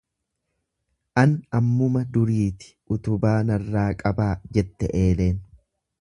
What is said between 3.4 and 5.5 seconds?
narraa qabaa jette eeleen.